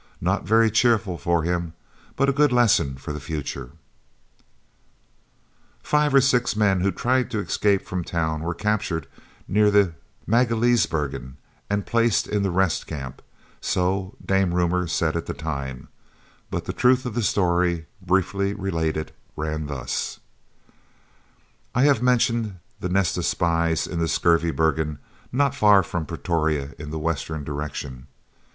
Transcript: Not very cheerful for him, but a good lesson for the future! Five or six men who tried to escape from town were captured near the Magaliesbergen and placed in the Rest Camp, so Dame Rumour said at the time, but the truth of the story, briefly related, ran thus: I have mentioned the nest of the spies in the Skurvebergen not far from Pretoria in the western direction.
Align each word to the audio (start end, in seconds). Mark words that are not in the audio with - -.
Not 0.19 0.45
very 0.47 0.71
cheerful 0.71 1.19
for 1.19 1.43
him, 1.43 1.73
but 2.15 2.27
a 2.27 2.31
good 2.33 2.51
lesson 2.51 2.95
for 2.95 3.13
the 3.13 3.19
future! 3.19 3.73
Five 5.83 6.15
or 6.15 6.21
six 6.21 6.55
men 6.55 6.81
who 6.81 6.91
tried 6.91 7.29
to 7.29 7.37
escape 7.37 7.85
from 7.85 8.03
town 8.03 8.41
were 8.41 8.55
captured 8.55 9.05
near 9.47 9.69
the 9.69 9.93
Magaliesbergen 10.25 11.35
and 11.69 11.85
placed 11.85 12.27
in 12.27 12.41
the 12.41 12.49
Rest 12.49 12.87
Camp, 12.87 13.21
so 13.61 14.15
Dame 14.25 14.55
Rumour 14.55 14.87
said 14.87 15.15
at 15.15 15.27
the 15.27 15.35
time, 15.35 15.87
but 16.49 16.65
the 16.65 16.73
truth 16.73 17.05
of 17.05 17.13
the 17.13 17.21
story, 17.21 17.85
briefly 18.01 18.55
related, 18.55 19.11
ran 19.35 19.67
thus: 19.67 20.19
I 21.75 21.83
have 21.83 22.01
mentioned 22.01 22.57
the 22.79 22.89
nest 22.89 23.17
of 23.17 23.23
the 23.23 23.27
spies 23.29 23.85
in 23.85 23.99
the 23.99 24.07
Skurvebergen 24.07 24.97
not 25.31 25.53
far 25.53 25.83
from 25.83 26.07
Pretoria 26.07 26.73
in 26.79 26.89
the 26.89 26.97
western 26.97 27.43
direction. 27.43 28.07